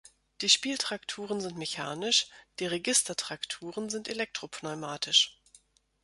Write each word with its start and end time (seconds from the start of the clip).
Die 0.41 0.49
Spieltrakturen 0.49 1.41
sind 1.41 1.59
mechanisch, 1.59 2.25
die 2.57 2.65
Registertrakturen 2.65 3.91
sind 3.91 4.07
elektropneumatisch. 4.07 5.37